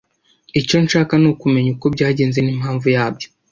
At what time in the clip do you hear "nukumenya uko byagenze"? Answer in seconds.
1.21-2.39